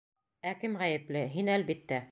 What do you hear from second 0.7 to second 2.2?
ғәйепле?., һин, әлбиттә.